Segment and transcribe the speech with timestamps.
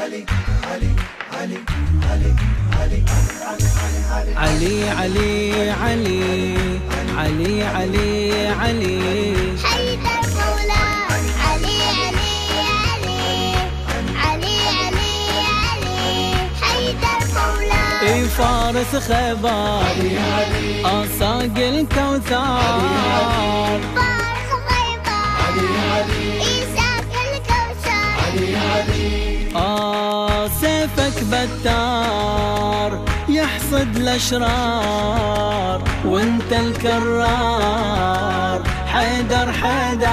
[0.00, 0.24] علي
[4.90, 6.56] علي علي
[7.16, 8.98] علي علي علي.
[9.64, 10.84] حيدر مولا.
[11.46, 12.32] علي علي
[12.90, 13.22] علي.
[14.24, 15.12] علي علي
[15.62, 16.02] علي.
[16.62, 17.84] حيدر مولا.
[18.02, 19.82] اي فارس خيبر
[20.84, 23.13] أصاق الكوثر
[33.64, 37.94] يحصد الأشرار وأنت الكرار
[38.86, 40.08] حيدر حيدر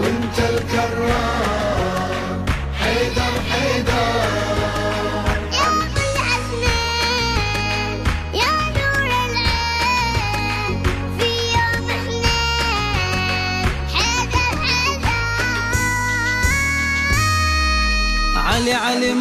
[0.00, 2.10] وأنت الكرار
[2.80, 4.20] حيدر حيدر
[5.52, 5.68] يا
[8.34, 10.82] يا نور العين
[11.18, 11.88] في يوم
[13.94, 15.08] حيدر حيدر
[18.36, 19.14] علي علي علي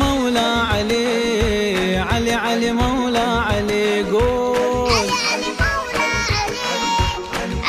[2.47, 4.89] علي مولا علي قول.
[4.89, 6.07] علي علي مولا
[6.39, 6.67] علي.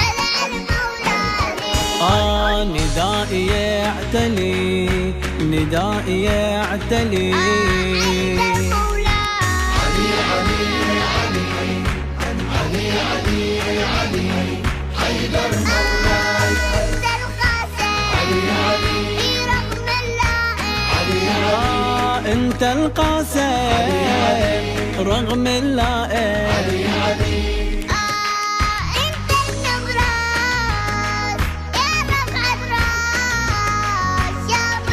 [0.00, 1.74] علي علي مولا علي.
[2.02, 4.88] آه ندائي يعتلي
[5.40, 7.34] ندائي يعتلي.
[14.98, 16.07] حيدر مولا.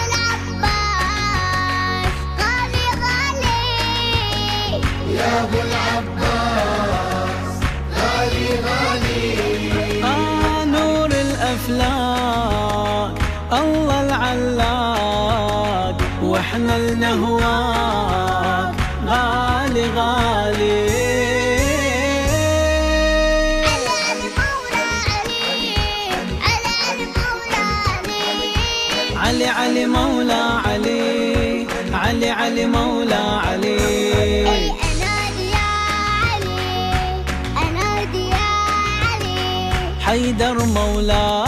[0.06, 1.24] العباس
[2.40, 3.56] غالي غالي.
[5.18, 7.50] يا ابو العباس
[7.98, 9.30] غالي غالي.
[10.04, 13.16] آه نور الأفلاك
[13.54, 14.75] الله العلاق
[17.06, 18.76] النهواك
[19.06, 20.96] غالي غالي.
[29.18, 33.78] علي علي مولا علي علي علي مولا علي.
[34.48, 35.72] أنادي يا
[36.26, 37.24] علي
[37.58, 38.50] أنادي يا
[39.06, 39.40] علي
[40.06, 41.46] حيدر علي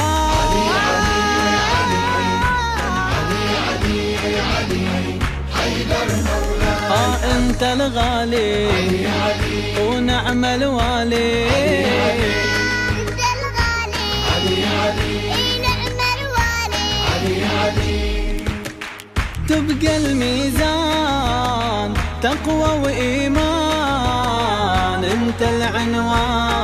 [5.68, 8.52] حيدر مولاي آه انت الغالي
[9.08, 11.46] علي ونعم الوالي.
[11.48, 14.08] أنت الغالي
[14.80, 15.12] علي
[15.62, 18.06] نعم الوالي علي
[19.50, 21.90] تبقى الميزان
[22.22, 23.82] تقوى وإيمان
[25.04, 26.57] انت العنوان.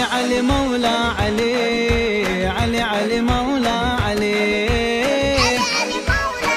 [0.00, 4.68] علي علي مولا علي علي علي مولا علي.
[6.08, 6.54] مولا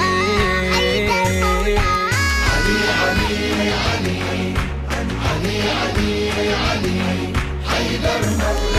[2.53, 3.33] علي علي
[3.85, 4.17] علي
[5.33, 6.99] علي علي علي
[7.69, 8.72] حيدر مولاي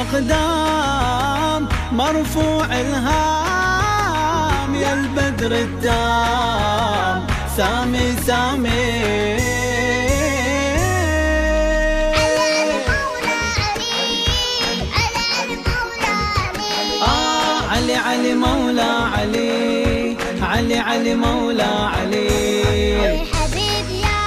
[0.00, 7.29] مقدام مرفوع الهام يا البدر التام.
[7.60, 8.80] سامي سامي.
[17.70, 18.34] علي علي علي علي
[19.14, 20.16] علي.
[20.42, 22.30] علي آه علي مولا علي
[23.34, 24.20] حبيبي يا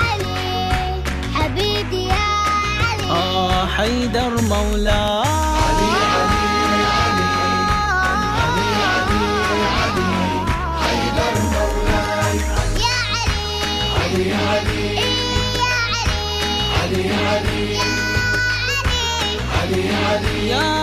[0.00, 1.02] علي
[1.34, 2.26] حبيبي يا
[2.80, 3.10] علي.
[3.10, 5.27] آه حيدر مولا.
[20.48, 20.77] يا